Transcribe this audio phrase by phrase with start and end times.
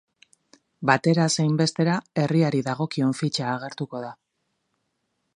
[0.89, 4.13] Batera zein bestera, herriari dagokion fitxa agertuko da.